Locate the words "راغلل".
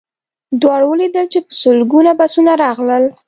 2.63-3.03